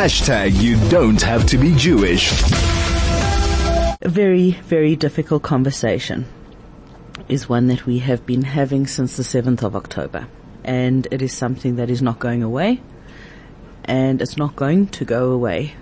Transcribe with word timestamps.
Hashtag 0.00 0.62
you 0.62 0.76
don't 0.88 1.20
have 1.20 1.44
to 1.48 1.58
be 1.58 1.74
Jewish. 1.74 2.32
A 4.00 4.08
very, 4.08 4.52
very 4.64 4.96
difficult 4.96 5.42
conversation 5.42 6.24
is 7.28 7.50
one 7.50 7.66
that 7.66 7.84
we 7.84 7.98
have 7.98 8.24
been 8.24 8.40
having 8.40 8.86
since 8.86 9.18
the 9.18 9.22
7th 9.22 9.62
of 9.62 9.76
October. 9.76 10.26
And 10.64 11.06
it 11.10 11.20
is 11.20 11.34
something 11.34 11.76
that 11.76 11.90
is 11.90 12.00
not 12.00 12.18
going 12.18 12.42
away. 12.42 12.80
And 13.84 14.22
it's 14.22 14.38
not 14.38 14.56
going 14.56 14.86
to 14.86 15.04
go 15.04 15.32
away. 15.32 15.74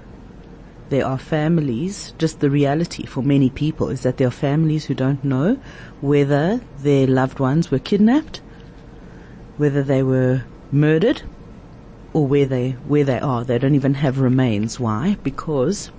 There 0.89 1.07
are 1.07 1.17
families, 1.17 2.13
just 2.19 2.41
the 2.41 2.51
reality 2.51 3.07
for 3.07 3.23
many 3.23 3.51
people 3.51 3.89
is 3.89 4.03
that 4.03 4.17
there 4.17 4.27
are 4.27 4.33
families 4.33 4.87
who 4.87 4.95
don't 4.95 5.23
know 5.23 5.61
whether 6.01 6.61
their 6.79 7.07
loved 7.07 7.39
ones 7.39 7.71
were 7.71 7.79
kidnapped, 7.79 8.41
whether 9.59 9.85
they 9.85 10.03
were 10.03 10.43
murdered, 10.73 11.23
or 12.19 12.27
where 12.27 12.47
they, 12.47 12.73
where 12.89 13.05
they 13.05 13.21
are. 13.21 13.45
They 13.45 13.59
don't 13.59 13.77
even 13.77 13.95
have 13.95 14.19
remains. 14.19 14.81
Why? 14.81 15.17
Because 15.23 15.93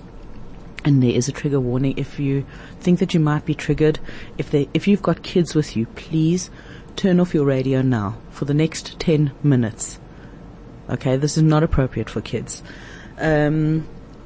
and 0.84 1.02
there 1.02 1.12
is 1.12 1.30
a 1.30 1.32
trigger 1.32 1.62
warning 1.62 1.98
if 1.98 2.20
you 2.20 2.46
think 2.82 3.00
that 3.00 3.14
you 3.14 3.22
might 3.22 3.46
be 3.46 3.54
triggered 3.54 4.00
if 4.38 4.50
they 4.50 4.70
if 4.74 4.88
you've 4.88 5.02
got 5.02 5.24
kids 5.24 5.54
with 5.54 5.76
you 5.76 5.86
please 5.88 6.50
turn 6.96 7.20
off 7.20 7.34
your 7.34 7.44
radio 7.44 7.82
now 7.82 8.18
for 8.32 8.46
the 8.46 8.54
next 8.54 8.98
10 8.98 9.34
minutes 9.44 10.00
okay 10.90 11.18
this 11.18 11.36
is 11.36 11.44
not 11.44 11.64
appropriate 11.64 12.10
for 12.10 12.22
kids 12.22 12.64
um, 13.18 13.86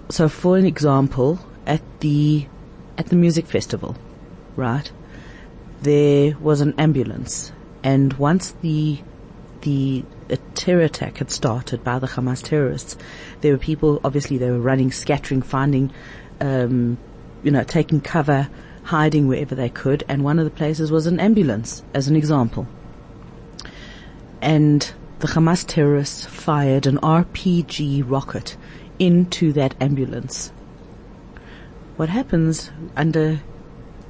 so 0.09 0.29
for 0.29 0.55
an 0.55 0.65
example 0.65 1.39
at 1.65 1.81
the 2.01 2.47
at 2.99 3.07
the 3.07 3.15
music 3.15 3.47
festival 3.47 3.95
right 4.55 4.91
there 5.81 6.37
was 6.37 6.61
an 6.61 6.75
ambulance 6.77 7.51
and 7.83 8.13
once 8.13 8.51
the 8.61 8.99
the 9.61 10.05
terror 10.55 10.81
attack 10.81 11.17
had 11.17 11.31
started 11.31 11.83
by 11.83 11.99
the 11.99 12.07
Hamas 12.07 12.43
terrorists, 12.43 12.95
there 13.41 13.51
were 13.51 13.57
people, 13.57 13.99
obviously 14.03 14.37
they 14.37 14.49
were 14.51 14.59
running, 14.59 14.91
scattering, 14.91 15.41
finding, 15.41 15.91
um, 16.39 16.97
you 17.43 17.51
know, 17.51 17.63
taking 17.63 18.01
cover, 18.01 18.49
hiding 18.83 19.27
wherever 19.27 19.55
they 19.55 19.69
could, 19.69 20.03
and 20.07 20.23
one 20.23 20.39
of 20.39 20.45
the 20.45 20.51
places 20.51 20.91
was 20.91 21.07
an 21.07 21.19
ambulance, 21.19 21.83
as 21.93 22.07
an 22.07 22.15
example. 22.15 22.67
And 24.41 24.91
the 25.19 25.27
Hamas 25.27 25.65
terrorists 25.65 26.25
fired 26.25 26.85
an 26.85 26.97
RPG 26.97 28.03
rocket 28.05 28.57
into 28.99 29.53
that 29.53 29.75
ambulance. 29.81 30.51
What 31.95 32.09
happens 32.09 32.71
under 32.95 33.39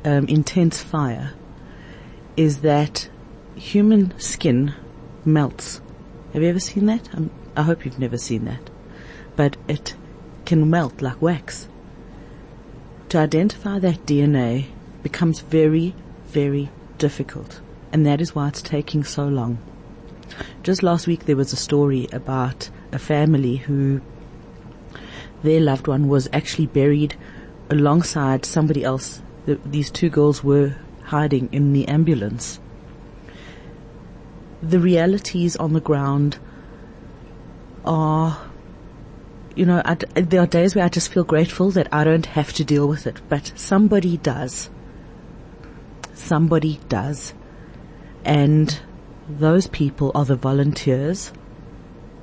um, 0.06 0.26
intense 0.26 0.82
fire 0.82 1.34
is 2.36 2.62
that 2.62 3.10
human 3.56 4.18
skin 4.20 4.74
melts. 5.26 5.82
Have 6.34 6.42
you 6.42 6.50
ever 6.50 6.60
seen 6.60 6.88
that? 6.88 7.10
I'm, 7.14 7.30
I 7.56 7.62
hope 7.62 7.86
you've 7.86 8.00
never 8.00 8.18
seen 8.18 8.46
that. 8.46 8.72
But 9.36 9.56
it 9.68 9.94
can 10.46 10.68
melt 10.68 11.00
like 11.00 11.22
wax. 11.22 11.68
To 13.10 13.20
identify 13.20 13.78
that 13.78 14.08
DNA 14.08 14.66
becomes 15.04 15.42
very, 15.42 15.94
very 16.26 16.72
difficult. 16.98 17.62
And 17.92 18.04
that 18.08 18.20
is 18.20 18.34
why 18.34 18.48
it's 18.48 18.64
taking 18.64 19.04
so 19.04 19.28
long. 19.28 19.60
Just 20.64 20.82
last 20.82 21.06
week 21.06 21.26
there 21.26 21.36
was 21.36 21.54
a 21.54 21.56
story 21.56 22.08
about 22.12 22.72
a 22.92 22.98
family 22.98 23.58
who 23.58 24.02
their 25.44 25.62
loved 25.62 25.86
one 25.86 26.08
was 26.08 26.28
actually 26.34 26.66
buried 26.66 27.16
alongside 27.70 28.44
somebody 28.44 28.84
else. 28.84 29.22
The, 29.46 29.60
these 29.64 29.92
two 29.92 30.10
girls 30.10 30.44
were 30.44 30.76
hiding 31.04 31.50
in 31.52 31.74
the 31.74 31.88
ambulance 31.88 32.60
the 34.64 34.80
realities 34.80 35.56
on 35.58 35.74
the 35.74 35.82
ground 35.82 36.40
are, 37.84 38.50
you 39.56 39.66
know, 39.66 39.82
I, 39.84 39.96
there 40.16 40.42
are 40.42 40.48
days 40.48 40.74
where 40.74 40.86
I 40.86 40.90
just 40.90 41.12
feel 41.12 41.26
grateful 41.26 41.70
that 41.72 41.90
I 41.92 42.04
don't 42.06 42.26
have 42.28 42.54
to 42.54 42.64
deal 42.64 42.88
with 42.88 43.06
it, 43.06 43.22
but 43.28 43.52
somebody 43.56 44.18
does. 44.18 44.70
Somebody 46.14 46.80
does. 46.88 47.34
And 48.24 48.80
those 49.28 49.68
people 49.68 50.12
are 50.16 50.26
the 50.26 50.38
volunteers 50.38 51.34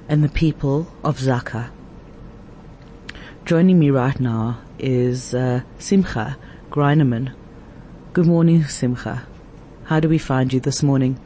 and 0.08 0.24
the 0.24 0.28
people 0.30 0.90
of 1.04 1.18
Zaka. 1.18 1.70
Joining 3.44 3.78
me 3.78 3.90
right 3.90 4.18
now 4.18 4.60
is 4.78 5.34
uh, 5.34 5.60
Simcha 5.78 6.38
Greiniman. 6.70 7.34
Good 8.14 8.26
morning, 8.26 8.64
Simcha. 8.64 9.26
How 9.84 10.00
do 10.00 10.08
we 10.08 10.18
find 10.18 10.52
you 10.52 10.60
this 10.60 10.82
morning? 10.82 11.18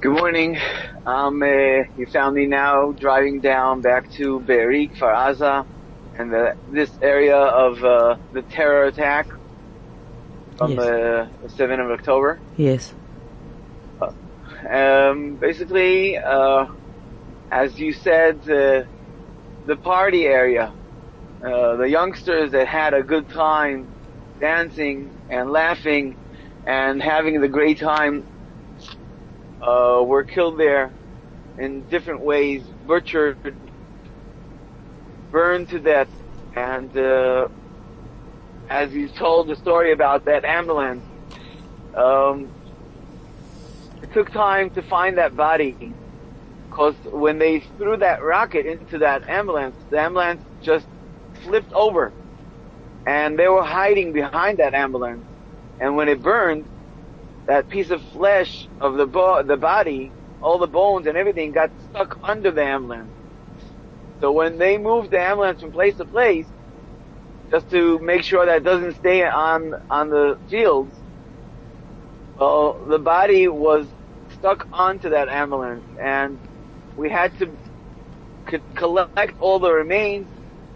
Good 0.00 0.12
morning. 0.12 0.56
Um, 1.06 1.42
uh, 1.42 1.46
you 1.96 2.06
found 2.06 2.36
me 2.36 2.46
now 2.46 2.92
driving 2.92 3.40
down 3.40 3.80
back 3.80 4.08
to 4.12 4.38
Be'eri, 4.38 4.88
Kfar 4.90 5.12
Aza, 5.12 5.66
and 6.16 6.32
the, 6.32 6.56
this 6.70 6.88
area 7.02 7.36
of 7.36 7.82
uh, 7.82 8.16
the 8.32 8.42
terror 8.42 8.84
attack 8.84 9.26
from 10.56 10.72
yes. 10.72 10.78
uh, 10.78 11.28
the 11.42 11.48
7th 11.48 11.84
of 11.84 11.90
October. 11.98 12.38
Yes. 12.56 12.94
Uh, 14.00 14.12
um, 14.70 15.34
basically, 15.34 16.16
uh, 16.16 16.66
as 17.50 17.76
you 17.80 17.92
said, 17.92 18.44
the 18.44 18.86
party 19.82 20.26
area, 20.26 20.72
uh, 21.42 21.74
the 21.74 21.88
youngsters 21.88 22.52
that 22.52 22.68
had 22.68 22.94
a 22.94 23.02
good 23.02 23.28
time 23.30 23.88
dancing 24.38 25.10
and 25.28 25.50
laughing 25.50 26.16
and 26.66 27.02
having 27.02 27.40
the 27.40 27.48
great 27.48 27.80
time 27.80 28.24
uh, 29.66 30.02
were 30.04 30.24
killed 30.24 30.58
there 30.58 30.94
in 31.58 31.84
different 31.84 32.22
ways, 32.22 32.64
butchered, 32.86 33.38
burned 35.30 35.68
to 35.70 35.80
death, 35.80 36.08
and 36.54 36.96
uh, 36.96 37.48
as 38.70 38.92
he 38.92 39.08
told 39.08 39.48
the 39.48 39.56
story 39.56 39.92
about 39.92 40.24
that 40.26 40.44
ambulance, 40.44 41.04
um, 41.96 42.52
it 44.02 44.12
took 44.12 44.30
time 44.30 44.70
to 44.70 44.82
find 44.82 45.18
that 45.18 45.36
body 45.36 45.96
because 46.70 46.96
when 47.12 47.38
they 47.38 47.64
threw 47.76 47.96
that 47.96 48.22
rocket 48.22 48.66
into 48.66 48.98
that 48.98 49.22
ambulance, 49.28 49.76
the 49.90 49.98
ambulance 49.98 50.42
just 50.62 50.86
flipped 51.42 51.72
over, 51.72 52.14
and 53.06 53.38
they 53.38 53.48
were 53.48 53.64
hiding 53.64 54.12
behind 54.12 54.58
that 54.58 54.74
ambulance, 54.74 55.26
and 55.80 55.96
when 55.96 56.08
it 56.08 56.22
burned, 56.22 56.68
that 57.48 57.70
piece 57.70 57.90
of 57.90 58.04
flesh 58.04 58.70
of 58.80 58.96
the 58.96 59.06
bo- 59.06 59.44
the 59.44 59.58
body, 59.58 60.16
all 60.40 60.60
the 60.60 60.68
bones 60.68 61.08
and 61.08 61.18
everything 61.18 61.52
got 61.52 61.72
stuck 61.90 62.18
under 62.28 62.52
the 62.52 62.64
ambulance. 62.64 63.14
So 64.20 64.32
when 64.32 64.58
they 64.58 64.78
moved 64.78 65.10
the 65.12 65.20
ambulance 65.20 65.60
from 65.60 65.72
place 65.72 65.96
to 65.96 66.06
place, 66.06 66.50
just 67.50 67.70
to 67.70 68.00
make 68.00 68.22
sure 68.24 68.46
that 68.46 68.58
it 68.58 68.64
doesn't 68.64 68.96
stay 68.96 69.24
on 69.26 69.72
on 69.90 70.10
the 70.10 70.36
fields, 70.48 70.96
well, 72.38 72.86
the 72.88 72.98
body 73.00 73.48
was 73.48 73.88
stuck 74.30 74.66
onto 74.72 75.10
that 75.10 75.28
ambulance, 75.28 75.86
and 76.02 76.40
we 76.96 77.10
had 77.10 77.34
to 77.38 77.58
c- 78.50 78.62
collect 78.76 79.34
all 79.40 79.60
the 79.60 79.72
remains 79.72 80.28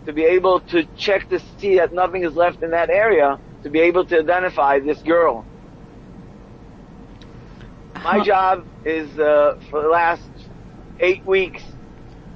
to 0.07 0.13
be 0.13 0.25
able 0.25 0.61
to 0.61 0.87
check 0.97 1.29
to 1.29 1.41
see 1.59 1.77
that 1.79 1.93
nothing 1.93 2.25
is 2.25 2.35
left 2.35 2.63
in 2.63 2.73
that 2.73 2.91
area 2.91 3.41
to 3.65 3.71
be 3.71 3.81
able 3.81 4.07
to 4.07 4.21
identify 4.21 4.81
this 4.81 5.03
girl. 5.03 5.49
My 8.05 8.25
job 8.25 8.65
is 8.85 9.17
uh, 9.19 9.53
for 9.71 9.83
the 9.83 9.89
last 9.89 10.23
eight 10.99 11.25
weeks 11.27 11.63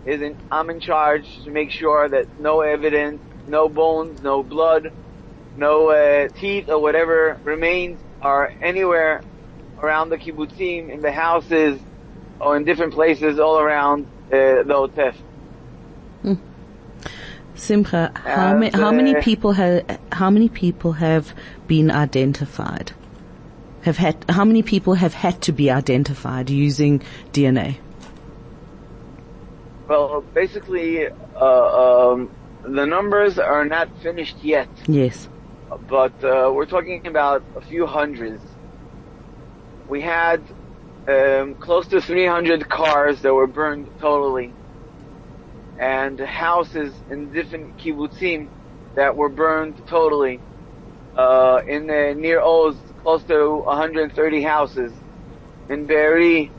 is 0.05 0.23
in, 0.23 0.37
I'm 0.51 0.71
in 0.71 0.81
charge 0.81 1.41
to 1.45 1.51
make 1.51 1.71
sure 1.73 2.09
that 2.09 2.27
no 2.39 2.61
evidence, 2.61 3.21
no 3.47 3.69
bones, 3.69 4.23
no 4.23 4.43
blood, 4.43 4.93
no 5.57 5.91
uh, 5.91 6.29
teeth 6.39 6.69
or 6.69 6.81
whatever 6.81 7.39
remains 7.43 8.01
are 8.23 8.51
anywhere 8.63 9.23
around 9.83 10.11
the 10.11 10.19
kibbutzim, 10.19 10.91
in 10.91 11.01
the 11.03 11.13
houses, 11.13 11.81
or 12.41 12.57
in 12.57 12.65
different 12.65 12.95
places 12.95 13.39
all 13.39 13.59
around 13.59 14.07
uh, 14.33 14.63
the 14.63 14.65
Otef. 14.69 15.15
Hmm. 16.23 16.35
Simcha, 17.55 18.13
how, 18.15 18.57
ma- 18.57 18.71
how 18.73 18.93
many 18.93 19.17
uh, 19.17 19.23
people 19.23 19.53
have 19.53 19.99
how 20.13 20.31
many 20.31 20.49
people 20.49 20.93
have 20.93 21.35
been 21.67 21.91
identified? 21.91 22.93
Have 23.87 23.97
had, 23.97 24.25
how 24.29 24.45
many 24.45 24.63
people 24.63 24.95
have 24.95 25.15
had 25.15 25.41
to 25.43 25.53
be 25.53 25.71
identified 25.71 26.51
using 26.51 27.01
DNA? 27.33 27.79
Well, 29.89 30.23
basically, 30.35 31.07
uh, 31.07 32.11
um, 32.11 32.31
the 32.65 32.85
numbers 32.85 33.39
are 33.39 33.65
not 33.65 33.89
finished 34.03 34.37
yet. 34.43 34.69
Yes. 34.89 35.29
But 35.89 36.13
uh, 36.25 36.51
we're 36.53 36.67
talking 36.67 37.07
about 37.07 37.45
a 37.55 37.61
few 37.61 37.87
hundreds. 37.87 38.43
We 39.89 40.01
had 40.01 40.43
um, 41.07 41.55
close 41.55 41.87
to 41.89 42.01
300 42.01 42.69
cars 42.69 43.23
that 43.23 43.33
were 43.33 43.47
burned 43.47 43.89
totally, 44.01 44.53
and 45.79 46.19
houses 46.19 46.93
in 47.09 47.33
different 47.33 47.79
kibbutzim 47.79 48.49
that 48.97 49.17
were 49.17 49.29
burned 49.29 49.87
totally. 49.87 50.41
Uh, 51.17 51.61
in 51.69 51.87
the 51.89 52.15
Nir 52.17 52.43
Oz, 52.43 52.77
close 52.99 53.25
to 53.27 53.63
130 53.67 54.43
houses. 54.43 54.95
In 55.69 55.87
Be'eri, 55.87 56.55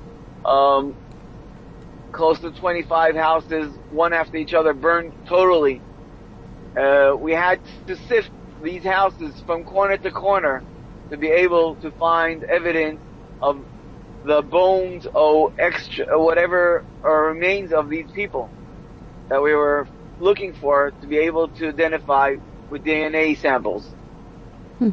um, 0.45 0.97
close 2.13 2.39
to 2.41 2.51
25 2.53 3.15
houses, 3.15 3.77
one 3.89 4.13
after 4.13 4.37
each 4.37 4.53
other, 4.53 4.73
burned 4.73 5.13
totally. 5.27 5.85
Uh, 6.79 7.13
we 7.19 7.33
had 7.33 7.61
to 7.87 7.97
sift 7.97 8.31
these 8.63 8.83
houses 8.83 9.41
from 9.45 9.65
corner 9.65 9.97
to 9.97 10.11
corner 10.11 10.65
to 11.11 11.17
be 11.17 11.29
able 11.29 11.77
to 11.77 11.91
find 11.93 12.43
evidence 12.45 13.01
of 13.41 13.65
the 14.23 14.43
bones 14.43 15.07
or 15.15 15.51
extra, 15.59 16.05
whatever 16.13 16.85
or 17.03 17.27
remains 17.33 17.73
of 17.73 17.89
these 17.89 18.11
people 18.13 18.53
that 19.29 19.43
we 19.43 19.53
were 19.55 19.89
looking 20.19 20.53
for 20.53 20.93
to 21.01 21.07
be 21.07 21.19
able 21.19 21.49
to 21.49 21.69
identify 21.69 22.35
with 22.69 22.83
DNA 22.83 23.37
samples. 23.39 23.96
Hmm. 24.79 24.89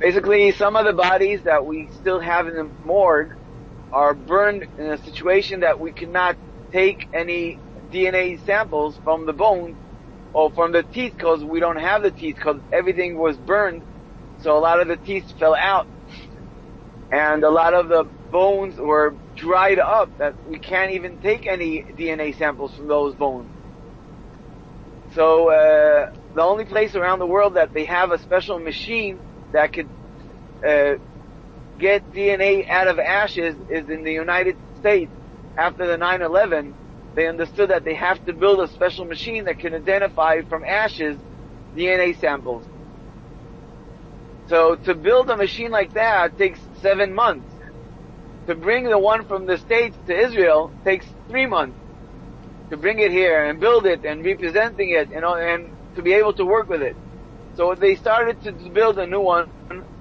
Basically, 0.00 0.52
some 0.52 0.76
of 0.76 0.86
the 0.86 0.92
bodies 0.92 1.42
that 1.44 1.64
we 1.66 1.88
still 1.92 2.20
have 2.20 2.48
in 2.48 2.54
the 2.56 2.72
morgue 2.84 3.32
are 3.92 4.14
burned 4.14 4.66
in 4.78 4.86
a 4.86 4.98
situation 4.98 5.60
that 5.60 5.80
we 5.80 5.92
cannot 5.92 6.36
take 6.72 7.06
any 7.12 7.60
DNA 7.92 8.40
samples 8.44 8.98
from 9.04 9.26
the 9.26 9.32
bones 9.32 9.78
or 10.32 10.52
from 10.52 10.72
the 10.72 10.84
teeth 10.84 11.14
because 11.16 11.44
we 11.44 11.60
don't 11.60 11.78
have 11.78 12.02
the 12.02 12.12
teeth 12.12 12.36
because 12.36 12.60
everything 12.72 13.18
was 13.18 13.38
burned. 13.38 13.84
So 14.38 14.56
a 14.56 14.60
lot 14.60 14.80
of 14.80 14.88
the 14.88 14.96
teeth 14.96 15.26
fell 15.38 15.56
out 15.56 15.88
and 17.10 17.44
a 17.44 17.50
lot 17.50 17.74
of 17.74 17.88
the 17.88 18.04
bones 18.30 18.76
were 18.78 19.18
dried 19.36 19.78
up 19.78 20.12
that 20.18 20.34
we 20.44 20.58
can't 20.58 20.92
even 20.92 21.18
take 21.18 21.46
any 21.46 21.84
DNA 21.98 22.36
samples 22.36 22.74
from 22.74 22.88
those 22.88 23.14
bones. 23.16 23.52
So 25.12 25.50
uh, 25.50 26.06
the 26.34 26.42
only 26.42 26.64
place 26.64 26.94
around 26.94 27.18
the 27.18 27.26
world 27.26 27.54
that 27.54 27.72
they 27.74 27.84
have 27.84 28.12
a 28.12 28.18
special 28.18 28.58
machine 28.58 29.18
that 29.52 29.72
could 29.72 29.88
uh, 30.66 30.94
get 31.78 32.12
DNA 32.12 32.68
out 32.68 32.86
of 32.86 32.98
ashes 32.98 33.56
is 33.68 33.88
in 33.88 34.04
the 34.04 34.12
United 34.12 34.56
States. 34.78 35.10
After 35.56 35.86
the 35.86 35.96
9/11, 35.96 36.72
they 37.14 37.26
understood 37.26 37.70
that 37.70 37.84
they 37.84 37.94
have 37.94 38.24
to 38.26 38.32
build 38.32 38.60
a 38.60 38.68
special 38.68 39.04
machine 39.04 39.44
that 39.44 39.58
can 39.58 39.74
identify 39.74 40.42
from 40.42 40.64
ashes 40.64 41.18
DNA 41.76 42.18
samples. 42.20 42.64
So 44.48 44.76
to 44.76 44.94
build 44.94 45.30
a 45.30 45.36
machine 45.36 45.70
like 45.70 45.94
that 45.94 46.38
takes 46.38 46.60
seven 46.80 47.14
months. 47.14 47.46
To 48.46 48.54
bring 48.54 48.84
the 48.84 48.98
one 48.98 49.26
from 49.26 49.46
the 49.46 49.58
States 49.58 49.96
to 50.06 50.18
Israel 50.18 50.72
takes 50.84 51.06
three 51.28 51.46
months. 51.46 51.78
To 52.70 52.76
bring 52.76 53.00
it 53.00 53.10
here 53.10 53.44
and 53.44 53.60
build 53.60 53.86
it 53.86 54.04
and 54.04 54.24
representing 54.24 54.90
it 54.90 55.10
and, 55.10 55.24
and 55.24 55.79
to 56.00 56.04
be 56.04 56.14
able 56.14 56.32
to 56.32 56.46
work 56.46 56.68
with 56.68 56.80
it. 56.80 56.96
So 57.56 57.74
they 57.74 57.94
started 57.94 58.42
to 58.44 58.52
build 58.52 58.98
a 58.98 59.06
new 59.06 59.20
one 59.20 59.50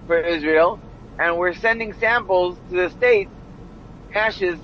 for 0.07 0.17
Israel 0.17 0.79
and 1.19 1.37
we're 1.37 1.53
sending 1.53 1.91
samples 1.93 2.57
to 2.69 2.75
the 2.75 2.89
States, 2.91 3.29
ashes, 4.15 4.57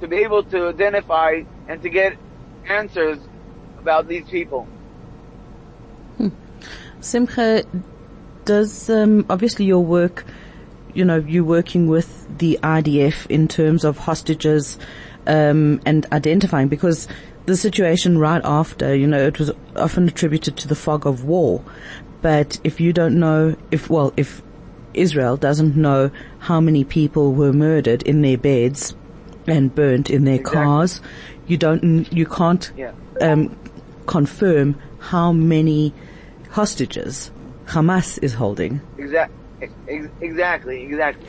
to 0.00 0.06
be 0.06 0.18
able 0.18 0.44
to 0.44 0.68
identify 0.68 1.42
and 1.66 1.82
to 1.82 1.88
get 1.88 2.16
answers 2.68 3.18
about 3.80 4.06
these 4.06 4.24
people. 4.28 4.68
Simcha, 7.00 7.64
does 8.44 8.88
um, 8.88 9.26
obviously 9.28 9.64
your 9.64 9.84
work, 9.84 10.24
you 10.94 11.04
know, 11.04 11.16
you 11.16 11.44
working 11.44 11.88
with 11.88 12.38
the 12.38 12.60
IDF 12.62 13.26
in 13.26 13.48
terms 13.48 13.84
of 13.84 13.98
hostages 13.98 14.78
um, 15.26 15.80
and 15.84 16.06
identifying 16.12 16.68
because 16.68 17.08
the 17.46 17.56
situation 17.56 18.18
right 18.18 18.42
after, 18.44 18.94
you 18.94 19.06
know, 19.06 19.24
it 19.24 19.38
was 19.38 19.52
often 19.76 20.08
attributed 20.08 20.56
to 20.58 20.68
the 20.68 20.74
fog 20.74 21.06
of 21.06 21.24
war. 21.24 21.62
But 22.20 22.60
if 22.64 22.80
you 22.80 22.92
don't 22.92 23.18
know, 23.18 23.56
if 23.70 23.88
well, 23.88 24.12
if 24.16 24.42
Israel 24.94 25.36
doesn't 25.36 25.76
know 25.76 26.10
how 26.40 26.60
many 26.60 26.84
people 26.84 27.32
were 27.32 27.52
murdered 27.52 28.02
in 28.02 28.22
their 28.22 28.38
beds 28.38 28.96
and 29.46 29.74
burnt 29.74 30.10
in 30.10 30.24
their 30.24 30.40
Exactly. 30.40 30.60
cars, 30.60 31.00
you 31.46 31.56
don't, 31.56 32.12
you 32.12 32.26
can't 32.26 32.72
Yeah. 32.76 32.92
um, 33.20 33.56
confirm 34.06 34.80
how 34.98 35.32
many 35.32 35.94
hostages 36.50 37.30
Hamas 37.68 38.18
is 38.22 38.34
holding. 38.34 38.80
Exact, 38.98 39.32
ex- 39.60 40.08
exactly, 40.20 40.84
exactly. 40.84 41.28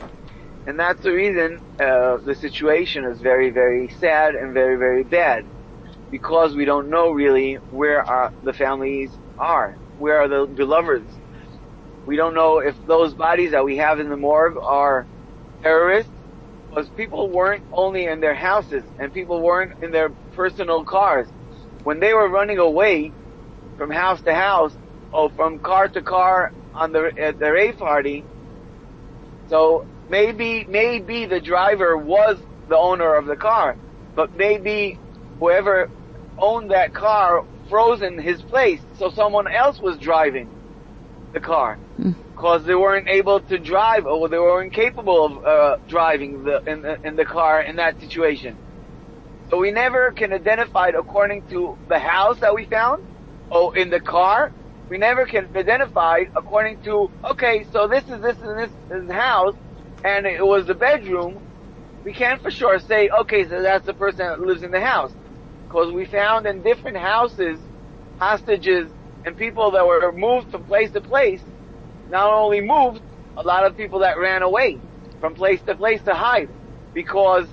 And 0.66 0.78
that's 0.78 1.02
the 1.02 1.12
reason 1.12 1.60
uh, 1.78 2.18
the 2.24 2.34
situation 2.34 3.04
is 3.04 3.20
very, 3.20 3.50
very 3.50 3.88
sad 4.00 4.34
and 4.34 4.52
very, 4.52 4.76
very 4.76 5.04
bad, 5.04 5.44
because 6.10 6.54
we 6.56 6.64
don't 6.64 6.90
know 6.90 7.10
really 7.10 7.58
where 7.70 8.02
our, 8.08 8.32
the 8.42 8.52
families 8.52 9.18
are, 9.38 9.78
where 9.96 10.22
are 10.22 10.28
the 10.28 10.46
beloveds. 10.54 11.12
We 12.06 12.16
don't 12.16 12.34
know 12.34 12.58
if 12.60 12.76
those 12.86 13.14
bodies 13.14 13.52
that 13.52 13.64
we 13.64 13.76
have 13.78 14.00
in 14.00 14.08
the 14.08 14.16
morgue 14.16 14.56
are 14.62 15.08
terrorists, 15.62 16.12
because 16.70 16.90
people 16.90 17.30
weren't 17.30 17.64
only 17.72 18.06
in 18.06 18.20
their 18.20 18.34
houses 18.34 18.84
and 18.98 19.12
people 19.12 19.42
weren't 19.42 19.72
in 19.82 19.90
their 19.90 20.10
personal 20.32 20.84
cars. 20.84 21.28
When 21.82 22.00
they 22.00 22.14
were 22.14 22.28
running 22.28 22.58
away 22.58 23.14
from 23.76 23.90
house 23.90 24.22
to 24.22 24.34
house, 24.34 24.76
or 25.12 25.30
from 25.30 25.58
car 25.60 25.88
to 25.88 26.02
car 26.02 26.52
on 26.74 26.92
the 26.92 27.10
at 27.18 27.38
the 27.38 27.50
rave 27.50 27.76
party. 27.78 28.26
So 29.48 29.86
maybe 30.08 30.66
maybe 30.68 31.26
the 31.26 31.40
driver 31.40 31.96
was 31.96 32.38
the 32.66 32.76
owner 32.76 33.14
of 33.14 33.26
the 33.26 33.36
car, 33.36 33.78
but 34.14 34.34
maybe 34.34 35.00
whoever 35.40 35.90
owned 36.40 36.70
that 36.70 36.92
car 36.94 37.42
frozen 37.68 38.18
his 38.18 38.42
place, 38.42 38.80
so 38.94 39.10
someone 39.10 39.46
else 39.48 39.80
was 39.80 39.98
driving 39.98 40.50
the 41.32 41.40
car 41.40 41.78
because 42.36 42.64
they 42.64 42.74
weren't 42.74 43.08
able 43.08 43.40
to 43.40 43.58
drive 43.58 44.06
or 44.06 44.28
they 44.28 44.38
were 44.38 44.62
incapable 44.62 45.26
of 45.26 45.44
uh, 45.44 45.76
driving 45.88 46.44
the 46.44 46.60
in, 46.66 46.82
the 46.82 46.98
in 47.04 47.16
the 47.16 47.24
car 47.24 47.62
in 47.62 47.76
that 47.76 47.98
situation. 48.00 48.58
So 49.50 49.58
we 49.58 49.72
never 49.72 50.12
can 50.12 50.32
identify 50.32 50.88
it 50.88 50.94
according 50.98 51.44
to 51.50 51.78
the 51.88 51.98
house 51.98 52.38
that 52.40 52.54
we 52.54 52.66
found 52.66 53.02
or 53.50 53.76
in 53.76 53.90
the 53.90 54.00
car. 54.00 54.52
We 54.90 54.98
never 54.98 55.26
can 55.26 55.48
identify 55.56 56.18
it 56.20 56.28
according 56.36 56.78
to 56.84 57.08
okay, 57.32 57.66
so 57.72 57.88
this 57.88 58.04
is 58.08 58.20
this 58.22 58.38
and 58.40 58.58
this 58.58 58.72
is 58.90 59.08
the 59.08 59.14
house, 59.14 59.54
and 60.04 60.26
it 60.26 60.44
was 60.44 60.66
the 60.66 60.74
bedroom. 60.74 61.40
We 62.04 62.14
can't 62.14 62.42
for 62.42 62.50
sure 62.50 62.78
say 62.80 63.10
okay, 63.22 63.48
so 63.48 63.62
that's 63.62 63.86
the 63.86 63.94
person 63.94 64.26
that 64.26 64.40
lives 64.40 64.62
in 64.62 64.70
the 64.70 64.80
house, 64.80 65.12
because 65.68 65.92
we 65.92 66.06
found 66.06 66.46
in 66.46 66.62
different 66.62 66.96
houses 66.96 67.58
hostages 68.18 68.90
and 69.24 69.36
people 69.36 69.70
that 69.72 69.86
were 69.86 70.12
moved 70.12 70.50
from 70.50 70.64
place 70.64 70.90
to 70.92 71.00
place. 71.00 71.42
Not 72.10 72.32
only 72.32 72.60
moved, 72.60 73.02
a 73.36 73.42
lot 73.42 73.66
of 73.66 73.76
people 73.76 74.00
that 74.00 74.18
ran 74.18 74.42
away 74.42 74.78
from 75.20 75.34
place 75.34 75.60
to 75.66 75.74
place 75.76 76.02
to 76.04 76.14
hide 76.14 76.48
because 76.94 77.46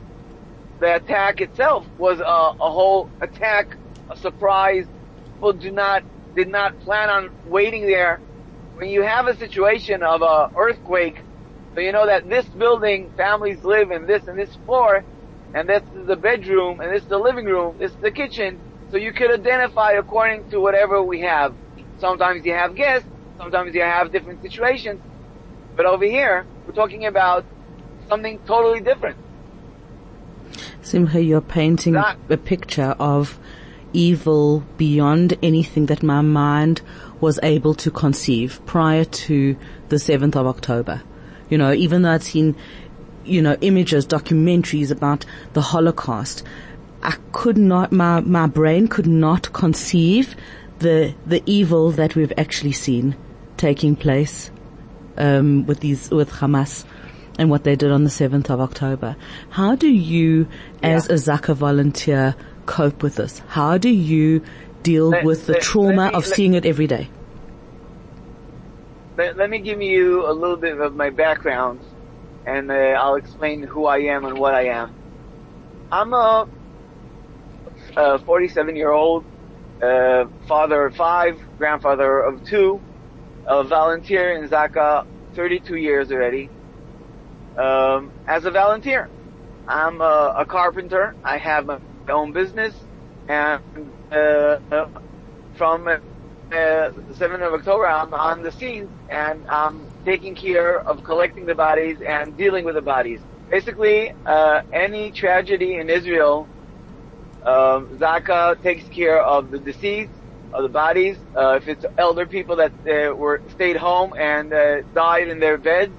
the 0.80 0.96
attack 0.96 1.42
itself 1.42 1.86
was 1.98 2.20
a, 2.20 2.24
a 2.24 2.72
whole 2.72 3.10
attack, 3.22 3.76
a 4.10 4.18
surprise. 4.18 4.86
People 5.34 5.54
do 5.54 5.72
not 5.72 6.04
did 6.36 6.48
not 6.48 6.80
plan 6.80 7.10
on 7.10 7.30
waiting 7.46 7.86
there. 7.86 8.20
When 8.76 8.90
you 8.90 9.04
have 9.04 9.28
a 9.28 9.36
situation 9.38 10.04
of 10.04 10.22
a 10.22 10.52
earthquake, 10.58 11.18
so 11.74 11.82
you 11.82 11.92
know 11.92 12.06
that 12.06 12.28
this 12.30 12.46
building 12.46 13.12
families 13.18 13.64
live 13.64 13.92
in 13.92 14.06
this 14.06 14.28
and 14.28 14.38
this 14.38 14.54
floor, 14.66 15.04
and 15.56 15.70
this 15.70 15.82
is 15.98 16.06
the 16.06 16.18
bedroom, 16.18 16.82
and 16.82 16.94
this 16.94 17.02
is 17.04 17.08
the 17.08 17.18
living 17.18 17.46
room, 17.46 17.78
this 17.80 17.92
is 17.92 17.98
the 18.02 18.12
kitchen. 18.12 18.60
So 18.92 18.98
you 18.98 19.14
could 19.14 19.32
identify 19.32 19.94
according 19.94 20.50
to 20.50 20.60
whatever 20.60 21.02
we 21.02 21.22
have. 21.22 21.56
Sometimes 21.98 22.46
you 22.46 22.54
have 22.54 22.76
guests, 22.76 23.08
sometimes 23.38 23.74
you 23.74 23.82
have 23.82 24.12
different 24.12 24.42
situations, 24.42 25.00
but 25.78 25.86
over 25.86 26.04
here 26.04 26.46
we're 26.68 26.74
talking 26.74 27.06
about 27.06 27.46
something 28.10 28.38
totally 28.46 28.82
different. 28.82 29.16
Simcha, 30.82 31.24
you're 31.24 31.42
painting 31.42 31.94
That- 31.94 32.18
a 32.30 32.38
picture 32.38 32.94
of 33.00 33.40
evil 33.94 34.64
beyond 34.78 35.38
anything 35.42 35.86
that 35.86 36.04
my 36.04 36.22
mind 36.22 36.82
was 37.22 37.40
able 37.42 37.74
to 37.76 37.90
conceive 37.90 38.60
prior 38.66 39.06
to 39.06 39.56
the 39.88 39.96
7th 39.96 40.36
of 40.36 40.46
October. 40.48 41.02
You 41.50 41.58
know, 41.58 41.72
even 41.72 42.02
though 42.02 42.12
I'd 42.12 42.24
seen, 42.24 42.56
you 43.26 43.42
know, 43.42 43.58
images, 43.62 44.06
documentaries 44.06 44.92
about 44.92 45.26
the 45.54 45.62
Holocaust, 45.62 46.44
I 47.04 47.16
could 47.32 47.58
not, 47.58 47.92
my, 47.92 48.22
my 48.22 48.48
brain 48.48 48.88
could 48.88 49.08
not 49.08 49.52
conceive 49.54 50.36
the, 50.80 51.14
the 51.26 51.42
evil 51.46 51.92
that 51.92 52.16
we've 52.16 52.34
actually 52.38 52.72
seen 52.72 53.16
taking 53.58 53.96
place, 53.96 54.52
um, 55.18 55.66
with 55.66 55.80
these, 55.80 56.10
with 56.12 56.30
Hamas 56.30 56.86
and 57.38 57.50
what 57.50 57.64
they 57.64 57.76
did 57.76 57.92
on 57.92 58.04
the 58.04 58.10
7th 58.10 58.50
of 58.50 58.60
October. 58.60 59.16
How 59.50 59.76
do 59.76 59.88
you, 59.88 60.48
as 60.82 61.10
a 61.10 61.14
Zaka 61.14 61.56
volunteer, 61.56 62.36
cope 62.66 63.04
with 63.04 63.16
this? 63.16 63.40
How 63.48 63.78
do 63.78 63.90
you 63.90 64.42
deal 64.84 65.10
Let- 65.10 65.24
with 65.26 65.46
the 65.48 65.54
let- 65.54 65.62
trauma 65.62 65.96
let 66.06 66.14
me- 66.14 66.18
of 66.18 66.26
seeing 66.26 66.54
it 66.54 66.66
every 66.66 66.88
day? 66.88 67.10
Let, 69.18 69.38
let 69.38 69.50
me 69.50 69.60
give 69.60 69.82
you 69.82 70.30
a 70.30 70.34
little 70.34 70.58
bit 70.58 70.80
of 70.80 70.96
my 70.96 71.10
background, 71.10 71.80
and 72.46 72.72
uh, 72.72 72.74
I'll 72.74 73.16
explain 73.16 73.64
who 73.64 73.86
I 73.86 74.00
am 74.00 74.26
and 74.26 74.38
what 74.38 74.54
I 74.54 74.68
am. 74.68 74.96
I'm 75.92 76.14
a, 76.14 76.48
a 77.96 78.20
47 78.20 78.76
year 78.76 78.92
old 78.92 79.26
uh, 79.82 80.26
father 80.48 80.86
of 80.88 80.96
five, 80.96 81.36
grandfather 81.58 82.20
of 82.22 82.44
two, 82.44 82.82
a 83.48 83.64
volunteer 83.64 84.34
in 84.38 84.50
Zaka 84.50 85.06
32 85.36 85.76
years 85.76 86.12
already. 86.12 86.50
Um, 87.58 88.12
as 88.28 88.46
a 88.46 88.52
volunteer, 88.52 89.10
I'm 89.68 90.02
a, 90.02 90.34
a 90.40 90.46
carpenter. 90.46 91.16
I 91.24 91.38
have 91.38 91.66
my 91.66 91.80
own 92.10 92.34
business, 92.34 92.74
and 93.28 93.62
uh, 94.12 94.58
from 95.58 95.88
uh, 96.52 96.92
the 96.92 97.14
7th 97.14 97.46
of 97.48 97.54
October, 97.54 97.88
I'm 97.88 98.14
on 98.14 98.44
the 98.44 98.52
scene 98.52 98.90
and 99.10 99.46
I'm 99.50 99.88
taking 100.06 100.36
care 100.36 100.80
of 100.82 101.04
collecting 101.04 101.46
the 101.46 101.56
bodies 101.56 101.98
and 102.08 102.38
dealing 102.38 102.66
with 102.66 102.76
the 102.76 102.82
bodies. 102.82 103.20
Basically, 103.50 104.14
uh, 104.26 104.62
any 104.72 105.12
tragedy 105.12 105.76
in 105.76 105.90
Israel, 105.90 106.48
um, 107.46 107.98
Zaka 107.98 108.62
takes 108.62 108.88
care 108.90 109.22
of 109.22 109.52
the 109.52 109.60
deceased, 109.60 110.12
of 110.54 110.64
the 110.64 110.70
bodies. 110.70 111.18
Uh, 111.36 111.60
if 111.62 111.68
it's 111.68 111.86
elder 111.98 112.26
people 112.26 112.56
that 112.58 112.72
uh, 112.88 113.16
were 113.16 113.42
stayed 113.50 113.76
home 113.76 114.14
and 114.18 114.54
uh, 114.54 114.82
died 114.94 115.28
in 115.28 115.40
their 115.40 115.58
beds, 115.58 115.94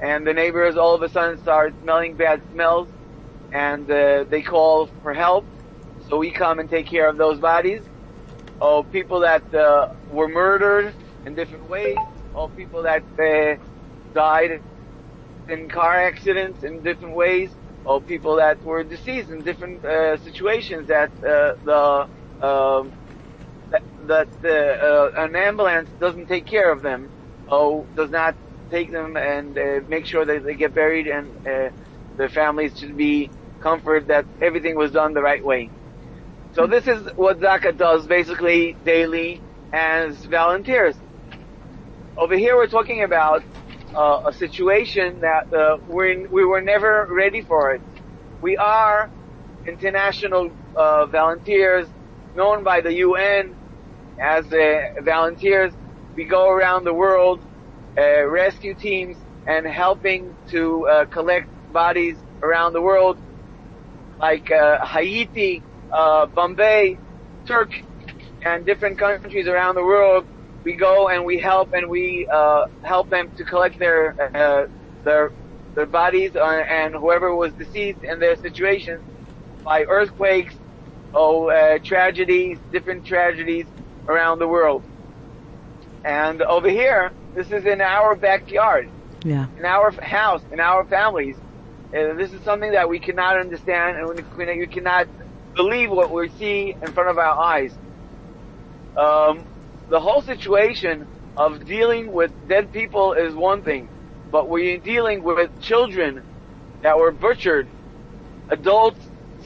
and 0.00 0.26
the 0.26 0.32
neighbors 0.32 0.76
all 0.76 0.94
of 0.94 1.02
a 1.02 1.08
sudden 1.08 1.38
start 1.38 1.74
smelling 1.82 2.14
bad 2.14 2.40
smells, 2.52 2.88
and 3.52 3.86
they 3.86 4.42
call 4.42 4.88
for 5.02 5.14
help, 5.14 5.44
so 6.08 6.18
we 6.18 6.30
come 6.30 6.58
and 6.58 6.68
take 6.68 6.86
care 6.86 7.08
of 7.08 7.16
those 7.16 7.38
bodies. 7.38 7.82
Oh, 8.60 8.84
people 8.84 9.20
that 9.20 9.44
uh, 9.52 9.86
were 10.08 10.28
murdered 10.28 10.94
in 11.24 11.34
different 11.34 11.68
ways, 11.68 11.96
or 12.32 12.50
people 12.50 12.84
that 12.84 13.04
uh, 13.18 13.56
died 14.12 14.62
in 15.48 15.68
car 15.68 15.94
accidents 16.08 16.62
in 16.64 16.82
different 16.82 17.14
ways, 17.16 17.56
or 17.84 18.02
people 18.02 18.36
that 18.36 18.62
were 18.64 18.84
deceased 18.84 19.30
in 19.30 19.42
different 19.44 19.84
uh, 19.84 20.16
situations 20.18 20.88
that 20.88 21.12
uh, 21.26 21.52
the 21.64 22.08
um, 22.46 22.94
that, 23.70 24.28
that 24.42 24.80
uh, 24.82 25.10
an 25.22 25.36
ambulance 25.36 25.90
doesn't 26.00 26.26
take 26.26 26.46
care 26.46 26.72
of 26.72 26.82
them, 26.82 27.10
or 27.48 27.86
does 27.94 28.10
not 28.10 28.36
take 28.70 28.92
them 28.92 29.16
and 29.16 29.58
uh, 29.58 29.80
make 29.88 30.06
sure 30.06 30.24
that 30.26 30.44
they 30.44 30.56
get 30.56 30.74
buried, 30.74 31.06
and 31.08 31.36
uh, 31.48 31.70
the 32.16 32.28
families 32.28 32.76
should 32.76 32.96
be 32.96 33.32
comforted 33.62 34.08
that 34.08 34.26
everything 34.40 34.76
was 34.76 34.92
done 34.92 35.14
the 35.14 35.22
right 35.22 35.44
way. 35.44 35.72
So 36.56 36.66
this 36.66 36.88
is 36.88 37.06
what 37.16 37.38
Zaka 37.38 37.76
does 37.76 38.06
basically 38.06 38.78
daily 38.82 39.42
as 39.74 40.24
volunteers. 40.24 40.96
Over 42.16 42.34
here 42.34 42.56
we're 42.56 42.66
talking 42.66 43.02
about 43.02 43.42
uh, 43.94 44.22
a 44.24 44.32
situation 44.32 45.20
that 45.20 45.52
uh, 45.52 45.76
we're, 45.86 46.26
we 46.28 46.46
were 46.46 46.62
never 46.62 47.06
ready 47.10 47.42
for 47.42 47.72
it. 47.72 47.82
We 48.40 48.56
are 48.56 49.10
international 49.66 50.50
uh, 50.74 51.04
volunteers 51.04 51.88
known 52.34 52.64
by 52.64 52.80
the 52.80 52.94
UN 53.04 53.54
as 54.18 54.50
uh, 54.50 54.80
volunteers. 55.02 55.74
We 56.14 56.24
go 56.24 56.48
around 56.48 56.84
the 56.84 56.94
world, 56.94 57.38
uh, 57.98 58.24
rescue 58.28 58.72
teams, 58.72 59.18
and 59.46 59.66
helping 59.66 60.34
to 60.52 60.86
uh, 60.86 61.04
collect 61.04 61.48
bodies 61.74 62.16
around 62.42 62.72
the 62.72 62.80
world, 62.80 63.18
like 64.18 64.48
Haiti, 64.48 65.62
Bombay, 65.90 66.98
Turkey, 67.46 67.84
and 68.44 68.64
different 68.66 68.98
countries 68.98 69.46
around 69.46 69.74
the 69.74 69.84
world 69.84 70.26
we 70.66 70.74
go 70.74 71.08
and 71.08 71.24
we 71.24 71.38
help 71.38 71.72
and 71.72 71.88
we 71.88 72.26
uh, 72.30 72.64
help 72.82 73.08
them 73.08 73.30
to 73.36 73.44
collect 73.44 73.78
their 73.78 74.00
uh, 74.20 74.66
their 75.04 75.30
their 75.76 75.86
bodies 75.86 76.34
uh, 76.34 76.44
and 76.44 76.92
whoever 76.92 77.34
was 77.34 77.52
deceased 77.52 78.02
in 78.02 78.18
their 78.18 78.34
situations 78.36 79.00
by 79.64 79.84
earthquakes 79.84 80.54
or 81.14 81.52
uh, 81.52 81.78
tragedies, 81.84 82.58
different 82.72 83.06
tragedies 83.06 83.66
around 84.08 84.40
the 84.40 84.48
world. 84.48 84.82
And 86.04 86.42
over 86.42 86.68
here, 86.68 87.12
this 87.36 87.50
is 87.52 87.64
in 87.64 87.80
our 87.80 88.16
backyard, 88.16 88.88
Yeah. 89.24 89.46
in 89.58 89.64
our 89.64 89.92
house, 90.02 90.42
in 90.52 90.58
our 90.58 90.84
families. 90.86 91.36
Uh, 91.96 92.14
this 92.14 92.32
is 92.32 92.42
something 92.42 92.72
that 92.72 92.88
we 92.88 92.98
cannot 92.98 93.38
understand 93.38 93.98
and 93.98 94.08
we, 94.08 94.46
we 94.58 94.66
cannot 94.66 95.06
believe 95.56 95.90
what 95.90 96.12
we 96.12 96.28
see 96.38 96.76
in 96.80 96.92
front 96.92 97.08
of 97.08 97.18
our 97.18 97.36
eyes. 97.42 97.74
Um, 98.96 99.44
the 99.88 99.98
whole 99.98 100.22
situation 100.22 101.06
of 101.36 101.64
dealing 101.66 102.12
with 102.12 102.30
dead 102.48 102.72
people 102.72 103.14
is 103.14 103.34
one 103.34 103.62
thing, 103.62 103.88
but 104.30 104.48
you're 104.48 104.78
dealing 104.78 105.22
with 105.22 105.50
children 105.60 106.22
that 106.82 106.98
were 106.98 107.10
butchered, 107.10 107.66
adults, 108.50 109.00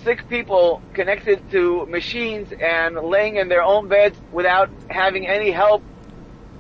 sick 0.05 0.29
people 0.29 0.83
connected 0.95 1.50
to 1.50 1.87
machines 1.87 2.52
and 2.61 2.97
laying 2.97 3.37
in 3.37 3.49
their 3.49 3.62
own 3.62 3.88
beds 3.88 4.19
without 4.33 4.71
having 4.88 5.26
any 5.26 5.50
help 5.50 5.83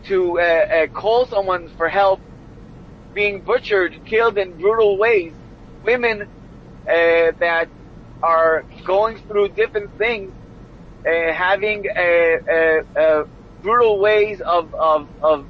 to 0.04 0.38
uh, 0.38 0.42
uh, 0.42 0.86
call 0.88 1.26
someone 1.26 1.68
for 1.76 1.88
help, 1.88 2.20
being 3.14 3.40
butchered, 3.40 4.04
killed 4.04 4.38
in 4.38 4.56
brutal 4.58 4.98
ways, 4.98 5.32
women 5.84 6.22
uh, 6.22 6.26
that 6.86 7.68
are 8.22 8.64
going 8.86 9.18
through 9.28 9.50
different 9.50 9.92
things, 9.98 10.34
uh, 11.08 11.32
having 11.32 11.84
a, 11.98 12.36
a, 12.50 12.80
a 12.96 13.24
brutal 13.62 14.00
ways 14.00 14.40
of, 14.46 14.74
of, 14.80 15.08
of 15.22 15.48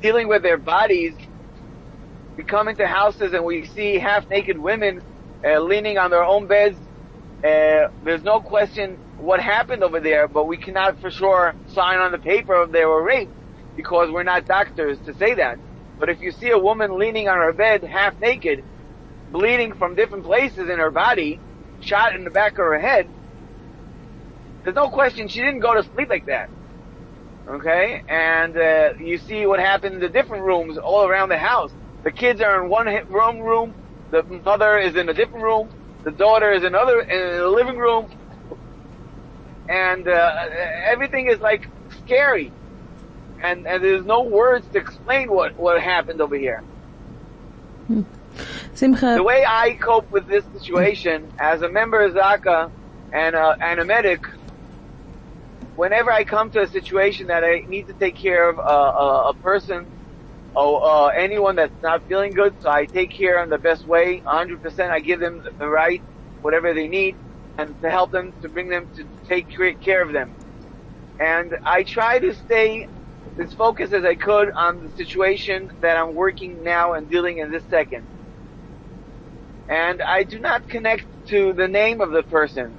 dealing 0.00 0.28
with 0.28 0.42
their 0.42 0.58
bodies. 0.58 1.14
We 2.36 2.44
come 2.44 2.68
into 2.68 2.86
houses 2.86 3.32
and 3.34 3.44
we 3.44 3.66
see 3.66 3.98
half 3.98 4.28
naked 4.30 4.58
women 4.58 5.02
uh, 5.46 5.60
leaning 5.60 5.98
on 5.98 6.10
their 6.10 6.24
own 6.24 6.46
beds. 6.46 6.78
Uh, 7.44 7.88
there's 8.02 8.22
no 8.22 8.40
question 8.40 8.98
what 9.16 9.40
happened 9.40 9.82
over 9.82 10.00
there, 10.00 10.28
but 10.28 10.46
we 10.46 10.58
cannot 10.58 11.00
for 11.00 11.10
sure 11.10 11.54
sign 11.66 11.98
on 11.98 12.12
the 12.12 12.18
paper 12.18 12.62
if 12.64 12.72
they 12.72 12.84
were 12.84 13.04
raped 13.04 13.34
because 13.76 14.10
we're 14.10 14.22
not 14.24 14.46
doctors 14.46 14.98
to 15.06 15.14
say 15.14 15.34
that. 15.34 15.58
But 15.98 16.08
if 16.10 16.20
you 16.20 16.32
see 16.32 16.50
a 16.50 16.58
woman 16.58 16.98
leaning 16.98 17.28
on 17.28 17.38
her 17.38 17.52
bed 17.52 17.84
half 17.84 18.14
naked, 18.20 18.64
bleeding 19.32 19.74
from 19.74 19.94
different 19.94 20.24
places 20.24 20.68
in 20.70 20.78
her 20.78 20.90
body, 20.90 21.40
shot 21.80 22.14
in 22.14 22.24
the 22.24 22.30
back 22.30 22.52
of 22.52 22.64
her 22.64 22.78
head, 22.78 23.08
there's 24.64 24.76
no 24.76 24.90
question 24.90 25.28
she 25.28 25.40
didn't 25.40 25.60
go 25.60 25.74
to 25.74 25.82
sleep 25.94 26.08
like 26.10 26.26
that. 26.26 26.50
Okay? 27.48 28.02
And 28.08 28.56
uh, 28.56 28.90
you 29.00 29.18
see 29.18 29.46
what 29.46 29.60
happened 29.60 29.96
in 29.96 30.00
the 30.00 30.08
different 30.08 30.44
rooms 30.44 30.78
all 30.78 31.06
around 31.06 31.30
the 31.30 31.38
house. 31.38 31.72
The 32.04 32.12
kids 32.12 32.40
are 32.40 32.62
in 32.64 32.70
one 32.70 32.86
room, 33.08 33.40
room. 33.40 33.74
The 34.10 34.22
mother 34.44 34.78
is 34.78 34.96
in 34.96 35.08
a 35.08 35.14
different 35.14 35.44
room. 35.44 35.70
The 36.04 36.12
daughter 36.12 36.52
is 36.52 36.62
in 36.62 36.68
another 36.68 37.00
in 37.00 37.38
the 37.38 37.48
living 37.48 37.76
room. 37.78 38.08
And 39.68 40.06
uh, 40.08 40.30
everything 40.90 41.28
is 41.28 41.40
like 41.40 41.62
scary. 42.04 42.54
And, 43.42 43.66
and 43.66 43.82
there's 43.82 44.04
no 44.04 44.24
words 44.24 44.68
to 44.72 44.78
explain 44.78 45.32
what, 45.32 45.52
what 45.56 45.80
happened 45.82 46.20
over 46.20 46.36
here. 46.36 46.64
Simcha, 48.74 49.14
The 49.16 49.22
way 49.22 49.44
I 49.46 49.74
cope 49.74 50.10
with 50.10 50.26
this 50.26 50.44
situation 50.52 51.30
as 51.38 51.62
a 51.62 51.68
member 51.68 52.02
of 52.02 52.14
Zaka 52.14 52.70
and 53.12 53.34
a, 53.34 53.56
and 53.60 53.80
a 53.80 53.84
medic, 53.84 54.24
whenever 55.76 56.10
I 56.10 56.24
come 56.24 56.50
to 56.50 56.62
a 56.62 56.66
situation 56.66 57.26
that 57.28 57.44
I 57.44 57.64
need 57.68 57.86
to 57.88 57.94
take 57.94 58.16
care 58.16 58.48
of 58.48 58.58
a, 58.58 58.62
a, 58.62 59.30
a 59.30 59.34
person 59.34 59.86
or 60.54 60.84
uh, 60.84 61.06
anyone 61.08 61.56
that's 61.56 61.82
not 61.82 62.02
feeling 62.08 62.32
good, 62.32 62.54
so 62.60 62.70
I 62.70 62.86
take 62.86 63.10
care 63.10 63.42
in 63.42 63.50
the 63.50 63.58
best 63.58 63.86
way, 63.86 64.22
100%. 64.26 64.90
I 64.90 65.00
give 65.00 65.20
them 65.20 65.42
the 65.58 65.68
right, 65.68 66.02
whatever 66.42 66.74
they 66.74 66.88
need, 66.88 67.16
and 67.58 67.80
to 67.82 67.90
help 67.90 68.10
them, 68.10 68.32
to 68.42 68.48
bring 68.48 68.68
them, 68.68 68.88
to 68.96 69.04
take 69.28 69.48
care 69.80 70.02
of 70.02 70.12
them. 70.12 70.34
And 71.18 71.56
I 71.64 71.84
try 71.84 72.18
to 72.18 72.34
stay 72.34 72.88
as 73.38 73.52
focused 73.54 73.92
as 73.92 74.04
I 74.04 74.14
could 74.14 74.50
on 74.52 74.84
the 74.84 74.90
situation 74.90 75.70
that 75.80 75.96
I'm 75.96 76.14
working 76.14 76.62
now 76.62 76.94
and 76.94 77.08
dealing 77.08 77.38
in 77.38 77.50
this 77.50 77.64
second. 77.70 78.04
And 79.68 80.02
I 80.02 80.24
do 80.24 80.38
not 80.38 80.68
connect 80.68 81.06
to 81.28 81.52
the 81.54 81.68
name 81.68 82.00
of 82.00 82.10
the 82.10 82.22
person. 82.22 82.78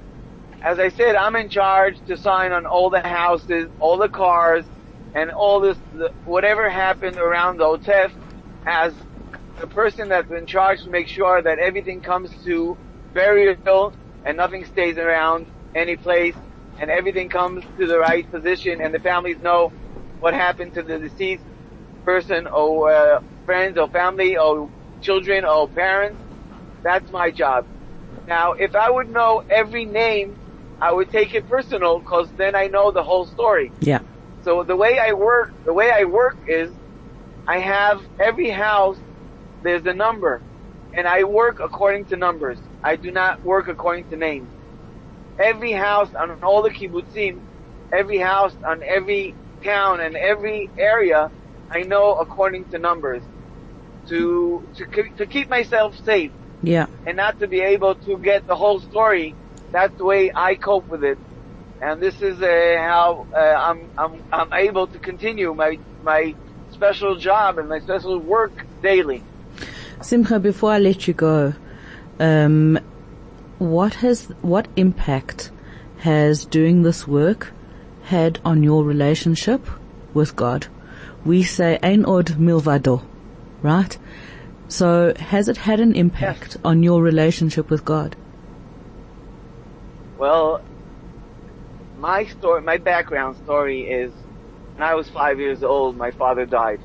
As 0.62 0.78
I 0.78 0.88
said, 0.90 1.16
I'm 1.16 1.36
in 1.36 1.48
charge 1.50 2.00
to 2.06 2.16
sign 2.16 2.52
on 2.52 2.66
all 2.66 2.90
the 2.90 3.00
houses, 3.00 3.70
all 3.78 3.98
the 3.98 4.08
cars, 4.08 4.66
and 5.14 5.30
all 5.30 5.60
this, 5.60 5.78
the, 5.92 6.10
whatever 6.24 6.70
happened 6.70 7.18
around 7.18 7.58
the 7.58 7.64
Otef 7.64 8.12
as 8.66 8.94
the 9.60 9.68
person 9.68 10.08
that's 10.08 10.30
in 10.30 10.46
charge 10.46 10.82
to 10.82 10.90
make 10.90 11.08
sure 11.08 11.42
that 11.42 11.58
everything 11.58 12.00
comes 12.02 12.30
to 12.44 12.78
burial 13.14 13.94
and 14.24 14.36
nothing 14.36 14.64
stays 14.64 14.98
around 14.98 15.48
any 15.74 15.96
place 15.96 16.36
and 16.80 16.90
everything 16.90 17.28
comes 17.28 17.64
to 17.78 17.86
the 17.86 17.98
right 17.98 18.30
position 18.30 18.80
and 18.80 18.94
the 18.94 19.00
families 19.00 19.38
know 19.40 19.72
what 20.18 20.34
happened 20.34 20.74
to 20.74 20.82
the 20.82 20.98
deceased 20.98 21.44
person 22.04 22.46
or 22.48 22.90
uh, 22.92 23.20
friends 23.46 23.78
or 23.78 23.88
family 23.88 24.36
or 24.36 24.70
children 25.00 25.44
or 25.44 25.68
parents. 25.70 26.23
That's 26.84 27.10
my 27.10 27.30
job. 27.30 27.66
Now, 28.28 28.52
if 28.52 28.76
I 28.76 28.90
would 28.90 29.08
know 29.08 29.42
every 29.50 29.86
name, 29.86 30.36
I 30.80 30.92
would 30.92 31.10
take 31.10 31.34
it 31.34 31.48
personal 31.48 31.98
because 31.98 32.28
then 32.36 32.54
I 32.54 32.66
know 32.66 32.92
the 32.92 33.02
whole 33.02 33.26
story. 33.26 33.72
yeah. 33.80 34.00
So 34.42 34.62
the 34.62 34.76
way 34.76 34.98
I 34.98 35.14
work, 35.14 35.52
the 35.64 35.72
way 35.72 35.90
I 35.90 36.04
work 36.04 36.36
is, 36.46 36.70
I 37.48 37.58
have 37.58 38.02
every 38.20 38.50
house, 38.50 38.98
there's 39.62 39.86
a 39.86 39.94
number, 39.94 40.42
and 40.94 41.08
I 41.08 41.24
work 41.24 41.60
according 41.64 42.04
to 42.06 42.16
numbers. 42.16 42.58
I 42.82 42.96
do 42.96 43.10
not 43.10 43.42
work 43.42 43.68
according 43.68 44.04
to 44.10 44.16
names. 44.16 44.48
Every 45.38 45.72
house 45.72 46.10
on 46.14 46.30
all 46.42 46.62
the 46.62 46.70
kibbutzim, 46.70 47.38
every 47.92 48.18
house 48.18 48.54
on 48.66 48.82
every 48.82 49.34
town 49.64 50.00
and 50.00 50.14
every 50.16 50.68
area, 50.78 51.30
I 51.70 51.82
know 51.82 52.14
according 52.14 52.66
to 52.66 52.78
numbers. 52.78 53.22
To, 54.08 54.68
to, 54.76 54.84
to 55.16 55.26
keep 55.26 55.48
myself 55.48 55.96
safe 56.04 56.30
Yeah. 56.66 56.86
and 57.06 57.16
not 57.16 57.38
to 57.40 57.46
be 57.48 57.60
able 57.60 57.94
to 58.06 58.18
get 58.18 58.46
the 58.46 58.56
whole 58.56 58.80
story 58.80 59.34
that's 59.74 59.96
the 59.98 60.04
way 60.04 60.30
I 60.32 60.54
cope 60.54 60.86
with 60.86 61.02
it, 61.02 61.18
and 61.82 62.00
this 62.00 62.22
is 62.22 62.40
uh, 62.40 62.76
how 62.78 63.26
uh, 63.36 63.38
I'm 63.40 63.80
I'm 63.98 64.22
I'm 64.32 64.52
able 64.52 64.86
to 64.86 64.98
continue 65.00 65.52
my 65.52 65.78
my 66.04 66.32
special 66.70 67.16
job 67.16 67.58
and 67.58 67.68
my 67.68 67.80
special 67.80 68.20
work 68.20 68.52
daily. 68.82 69.20
Simcha, 70.00 70.38
before 70.38 70.70
I 70.70 70.78
let 70.78 71.08
you 71.08 71.14
go, 71.14 71.54
um, 72.20 72.78
what 73.58 73.94
has 73.94 74.26
what 74.42 74.68
impact 74.76 75.50
has 75.98 76.44
doing 76.44 76.84
this 76.84 77.08
work 77.08 77.52
had 78.04 78.38
on 78.44 78.62
your 78.62 78.84
relationship 78.84 79.66
with 80.12 80.36
God? 80.36 80.68
We 81.24 81.42
say 81.42 81.80
ein 81.82 82.04
od 82.04 82.26
milvado, 82.38 83.02
right? 83.60 83.98
So 84.74 85.14
has 85.20 85.48
it 85.48 85.56
had 85.56 85.78
an 85.78 85.94
impact 85.94 86.56
on 86.64 86.82
your 86.82 87.00
relationship 87.00 87.70
with 87.70 87.84
God? 87.84 88.16
Well, 90.18 90.60
my 91.96 92.24
story, 92.24 92.60
my 92.62 92.78
background 92.78 93.36
story 93.36 93.82
is 93.82 94.12
when 94.74 94.82
I 94.82 94.94
was 94.96 95.08
five 95.08 95.38
years 95.38 95.62
old, 95.62 95.96
my 95.96 96.10
father 96.10 96.44
died 96.44 96.80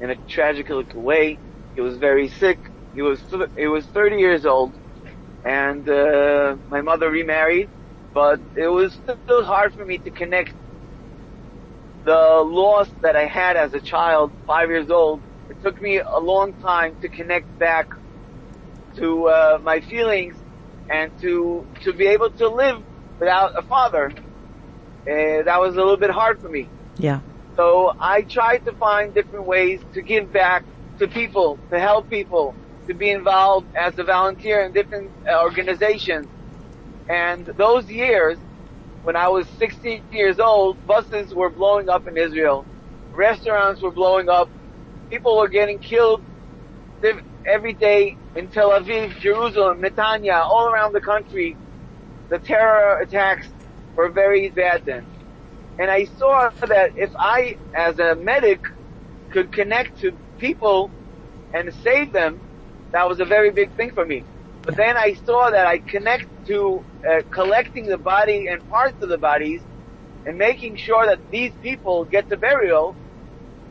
in 0.00 0.10
a 0.10 0.16
tragic 0.28 0.68
way. 0.94 1.40
He 1.74 1.80
was 1.80 1.96
very 1.96 2.28
sick. 2.28 2.60
He 2.94 3.02
was 3.02 3.20
he 3.56 3.66
was 3.66 3.84
30 3.86 4.18
years 4.18 4.46
old, 4.46 4.76
and 5.44 5.88
uh, 5.88 6.54
my 6.68 6.82
mother 6.82 7.10
remarried. 7.10 7.68
But 8.14 8.38
it 8.54 8.68
was 8.68 8.94
still 8.94 9.44
hard 9.44 9.74
for 9.74 9.84
me 9.84 9.98
to 9.98 10.12
connect 10.12 10.54
the 12.04 12.44
loss 12.46 12.88
that 13.02 13.16
I 13.16 13.26
had 13.26 13.56
as 13.56 13.74
a 13.74 13.80
child, 13.80 14.30
five 14.46 14.68
years 14.68 14.88
old. 14.88 15.24
It 15.50 15.62
took 15.62 15.80
me 15.80 16.00
a 16.00 16.20
long 16.20 16.52
time 16.54 16.96
to 17.00 17.08
connect 17.08 17.58
back 17.58 17.88
to 18.96 19.28
uh, 19.28 19.58
my 19.62 19.80
feelings 19.80 20.36
and 20.90 21.10
to 21.20 21.66
to 21.84 21.92
be 21.92 22.06
able 22.06 22.30
to 22.30 22.48
live 22.48 22.82
without 23.18 23.52
a 23.56 23.62
father. 23.62 24.10
Uh, 24.10 25.42
that 25.44 25.58
was 25.60 25.74
a 25.74 25.78
little 25.78 25.96
bit 25.96 26.10
hard 26.10 26.40
for 26.40 26.48
me. 26.48 26.68
Yeah. 26.98 27.20
So 27.56 27.92
I 28.00 28.22
tried 28.22 28.64
to 28.66 28.72
find 28.72 29.14
different 29.14 29.46
ways 29.46 29.80
to 29.94 30.02
give 30.02 30.32
back 30.32 30.64
to 30.98 31.08
people, 31.08 31.58
to 31.72 31.78
help 31.78 32.08
people, 32.10 32.54
to 32.86 32.94
be 32.94 33.10
involved 33.10 33.66
as 33.76 33.98
a 33.98 34.04
volunteer 34.04 34.64
in 34.64 34.72
different 34.72 35.10
uh, 35.30 35.42
organizations. 35.42 36.26
And 37.08 37.46
those 37.56 37.88
years, 37.88 38.38
when 39.02 39.16
I 39.16 39.28
was 39.28 39.46
16 39.58 40.02
years 40.12 40.38
old, 40.38 40.86
buses 40.86 41.34
were 41.34 41.50
blowing 41.50 41.88
up 41.88 42.06
in 42.06 42.16
Israel. 42.16 42.66
Restaurants 43.14 43.80
were 43.82 43.92
blowing 43.92 44.28
up. 44.28 44.50
People 45.10 45.38
were 45.38 45.48
getting 45.48 45.78
killed 45.78 46.22
every 47.46 47.74
day 47.74 48.16
in 48.36 48.48
Tel 48.48 48.70
Aviv, 48.70 49.18
Jerusalem, 49.20 49.80
Netanya, 49.80 50.40
all 50.40 50.68
around 50.68 50.92
the 50.92 51.00
country. 51.00 51.56
The 52.30 52.38
terror 52.38 52.98
attacks 53.00 53.48
were 53.96 54.10
very 54.10 54.50
bad 54.50 54.82
then. 54.84 55.06
And 55.78 55.90
I 55.90 56.04
saw 56.04 56.50
that 56.60 56.92
if 56.96 57.10
I, 57.18 57.56
as 57.74 57.98
a 57.98 58.16
medic, 58.16 58.60
could 59.30 59.52
connect 59.52 60.00
to 60.00 60.12
people 60.38 60.90
and 61.54 61.72
save 61.82 62.12
them, 62.12 62.40
that 62.92 63.08
was 63.08 63.20
a 63.20 63.24
very 63.24 63.50
big 63.50 63.74
thing 63.76 63.92
for 63.92 64.04
me. 64.04 64.24
But 64.64 64.76
then 64.76 64.96
I 64.96 65.14
saw 65.14 65.50
that 65.50 65.66
I 65.66 65.78
connect 65.78 66.26
to 66.48 66.84
uh, 67.08 67.22
collecting 67.30 67.86
the 67.86 67.98
body 67.98 68.48
and 68.50 68.66
parts 68.68 69.02
of 69.02 69.08
the 69.08 69.18
bodies 69.18 69.62
and 70.26 70.36
making 70.36 70.76
sure 70.76 71.06
that 71.06 71.20
these 71.30 71.52
people 71.62 72.04
get 72.04 72.28
the 72.28 72.36
burial. 72.36 72.96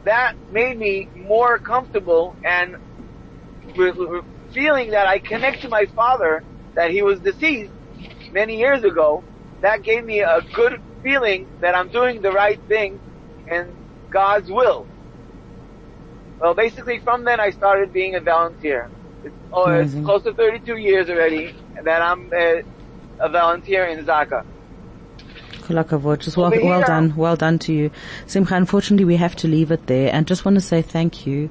That 0.05 0.33
made 0.49 0.77
me 0.77 1.09
more 1.15 1.59
comfortable 1.59 2.37
and 2.43 2.77
feeling 4.53 4.91
that 4.91 5.07
I 5.07 5.19
connect 5.19 5.61
to 5.63 5.69
my 5.69 5.85
father, 5.95 6.43
that 6.75 6.91
he 6.91 7.01
was 7.03 7.19
deceased 7.21 7.73
many 8.31 8.57
years 8.57 8.83
ago. 8.83 9.25
That 9.61 9.83
gave 9.83 10.03
me 10.05 10.21
a 10.21 10.41
good 10.53 10.73
feeling 11.03 11.47
that 11.61 11.75
I'm 11.75 11.89
doing 11.89 12.21
the 12.21 12.31
right 12.31 12.59
thing 12.67 13.01
and 13.51 13.75
God's 14.11 14.49
will. 14.49 14.89
Well, 16.39 16.55
basically 16.55 16.99
from 16.99 17.25
then 17.25 17.39
I 17.39 17.51
started 17.51 17.93
being 17.93 18.15
a 18.15 18.21
volunteer. 18.21 18.91
It's, 19.23 19.35
oh, 19.51 19.69
it's 19.71 19.93
close 20.05 20.23
to 20.23 20.33
32 20.33 20.77
years 20.77 21.09
already 21.09 21.53
that 21.83 22.01
I'm 22.01 22.29
a, 22.35 22.63
a 23.19 23.29
volunteer 23.29 23.85
in 23.87 24.05
Zaka. 24.05 24.43
Just 25.69 26.37
well, 26.37 26.51
well 26.51 26.81
done, 26.81 27.15
well 27.15 27.35
done 27.35 27.59
to 27.59 27.73
you. 27.73 27.91
Simcha, 28.25 28.55
unfortunately 28.55 29.05
we 29.05 29.17
have 29.17 29.35
to 29.37 29.47
leave 29.47 29.71
it 29.71 29.87
there 29.87 30.13
and 30.13 30.27
just 30.27 30.45
want 30.45 30.55
to 30.55 30.61
say 30.61 30.81
thank 30.81 31.25
you. 31.25 31.49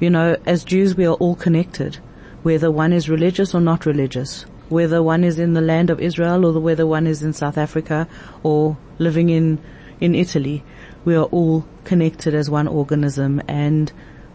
You 0.00 0.10
know, 0.10 0.36
as 0.46 0.64
Jews 0.64 0.96
we 0.96 1.06
are 1.06 1.14
all 1.14 1.34
connected, 1.34 1.98
whether 2.42 2.70
one 2.70 2.92
is 2.92 3.08
religious 3.08 3.54
or 3.54 3.60
not 3.60 3.86
religious 3.86 4.46
whether 4.68 5.02
one 5.02 5.24
is 5.24 5.38
in 5.38 5.54
the 5.54 5.60
land 5.60 5.90
of 5.90 6.00
Israel 6.00 6.44
or 6.44 6.60
whether 6.60 6.86
one 6.86 7.06
is 7.06 7.22
in 7.22 7.32
South 7.32 7.56
Africa 7.56 8.06
or 8.42 8.76
living 8.98 9.30
in, 9.30 9.58
in 10.00 10.14
Italy. 10.14 10.62
We 11.04 11.16
are 11.16 11.24
all 11.24 11.66
connected 11.84 12.34
as 12.34 12.50
one 12.50 12.68
organism 12.68 13.42
and 13.48 13.90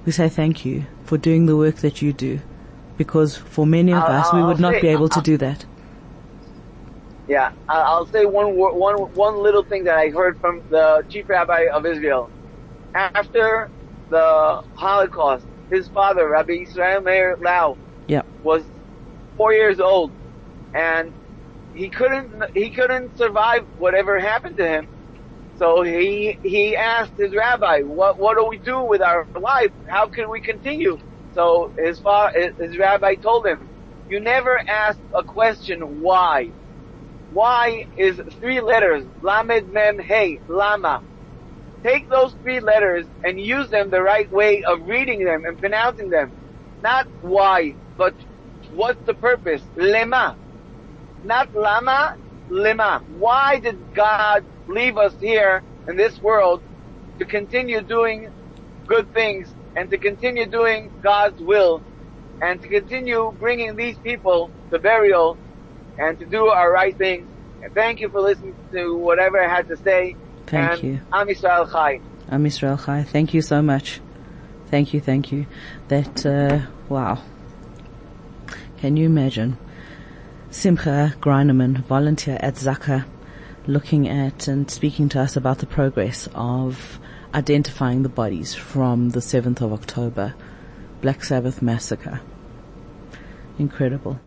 we 0.05 0.11
say 0.11 0.29
thank 0.29 0.65
you 0.65 0.85
for 1.03 1.17
doing 1.17 1.45
the 1.45 1.55
work 1.55 1.77
that 1.77 2.01
you 2.01 2.13
do 2.13 2.39
because 2.97 3.35
for 3.35 3.65
many 3.65 3.91
of 3.91 4.03
us 4.03 4.33
we 4.33 4.43
would 4.43 4.59
not 4.59 4.81
be 4.81 4.87
able 4.87 5.09
to 5.09 5.21
do 5.21 5.37
that. 5.37 5.65
Yeah, 7.27 7.51
I'll 7.69 8.07
say 8.07 8.25
one, 8.25 8.55
one, 8.55 8.95
one 9.13 9.41
little 9.41 9.63
thing 9.63 9.85
that 9.85 9.95
I 9.97 10.09
heard 10.09 10.37
from 10.39 10.63
the 10.69 11.03
chief 11.09 11.29
rabbi 11.29 11.65
of 11.73 11.85
Israel. 11.85 12.31
After 12.93 13.69
the 14.09 14.61
Holocaust, 14.73 15.47
his 15.69 15.87
father, 15.89 16.29
Rabbi 16.29 16.53
Israel 16.63 17.01
Meir 17.01 17.37
Lau, 17.41 17.77
yeah. 18.07 18.23
was 18.43 18.63
four 19.37 19.53
years 19.53 19.79
old 19.79 20.13
and 20.73 21.13
he 21.73 21.89
couldn't 21.89 22.33
he 22.53 22.71
couldn't 22.71 23.17
survive 23.17 23.63
whatever 23.77 24.19
happened 24.19 24.57
to 24.57 24.67
him. 24.67 24.87
So 25.55 25.83
he 25.83 26.37
he 26.43 26.75
asked 26.77 27.13
his 27.17 27.35
rabbi, 27.35 27.81
"What 27.81 28.19
what 28.19 28.37
do 28.37 28.47
we 28.49 28.59
do 28.59 28.83
with 28.85 29.01
our 29.01 29.27
life? 29.39 29.71
How 29.87 30.07
can 30.09 30.29
we 30.29 30.41
continue?" 30.41 30.97
So 31.33 31.73
his 31.77 31.99
father, 31.99 32.53
his 32.59 32.77
rabbi 32.77 33.15
told 33.15 33.45
him, 33.47 33.69
"You 34.07 34.19
never 34.19 34.59
ask 34.69 34.99
a 35.15 35.23
question 35.23 35.81
why. 36.01 36.53
Why 37.33 37.85
is 37.97 38.21
three 38.39 38.61
letters, 38.61 39.05
lamed 39.21 39.69
mem 39.69 39.99
hey, 39.99 40.41
lama. 40.47 41.03
Take 41.85 42.09
those 42.09 42.35
three 42.41 42.59
letters 42.61 43.07
and 43.23 43.39
use 43.39 43.69
them 43.69 43.89
the 43.91 44.01
right 44.03 44.31
way 44.31 44.63
of 44.67 44.79
reading 44.87 45.25
them 45.25 45.43
and 45.45 45.59
pronouncing 45.59 46.09
them. 46.09 46.33
Not 46.81 47.07
why, 47.21 47.77
but 47.97 48.15
what's 48.69 49.01
the 49.05 49.15
purpose? 49.15 49.63
Lema. 49.77 50.37
Not 51.23 51.49
lama, 51.53 52.17
lima. 52.49 53.03
Why 53.07 53.59
did 53.59 53.93
God 53.93 54.45
leave 54.67 54.97
us 54.97 55.15
here 55.19 55.63
in 55.87 55.97
this 55.97 56.21
world 56.21 56.63
to 57.19 57.25
continue 57.25 57.81
doing 57.83 58.29
good 58.87 59.11
things 59.13 59.55
and 59.75 59.89
to 59.91 59.99
continue 59.99 60.47
doing 60.49 60.91
God's 61.03 61.41
will 61.41 61.85
and 62.41 62.61
to 62.61 62.69
continue 62.69 63.33
bringing 63.39 63.75
these 63.75 63.99
people 63.99 64.53
to 64.73 64.79
burial 64.79 65.39
and 65.97 66.19
to 66.19 66.25
do 66.25 66.47
our 66.47 66.71
right 66.71 66.97
things. 66.97 67.27
And 67.63 67.73
thank 67.73 67.99
you 67.99 68.09
for 68.09 68.21
listening 68.21 68.55
to 68.71 68.95
whatever 68.97 69.41
I 69.41 69.47
had 69.47 69.67
to 69.69 69.77
say. 69.77 70.15
Thank 70.47 70.71
and 70.71 70.83
you. 70.83 71.01
Am 71.11 71.27
Yisrael 71.27 71.71
Chai. 71.71 71.99
Am 72.29 72.43
Yisrael 72.43 72.83
Chai. 72.83 73.03
Thank 73.03 73.33
you 73.33 73.41
so 73.41 73.61
much. 73.61 74.01
Thank 74.69 74.93
you, 74.93 74.99
thank 74.99 75.31
you. 75.31 75.45
That, 75.87 76.25
uh, 76.25 76.59
wow. 76.89 77.21
Can 78.77 78.97
you 78.97 79.05
imagine? 79.05 79.57
Simcha 80.49 81.15
Greiniman, 81.19 81.83
volunteer 81.85 82.37
at 82.39 82.55
Zaka, 82.55 83.05
looking 83.65 84.07
at 84.09 84.47
and 84.47 84.69
speaking 84.69 85.09
to 85.09 85.21
us 85.21 85.35
about 85.35 85.59
the 85.59 85.65
progress 85.65 86.27
of 86.35 86.99
identifying 87.33 88.03
the 88.03 88.09
bodies 88.09 88.53
from 88.53 89.09
the 89.11 89.19
7th 89.19 89.61
of 89.61 89.73
October, 89.73 90.35
Black 91.01 91.23
Sabbath 91.23 91.61
massacre. 91.61 92.21
Incredible. 93.57 94.19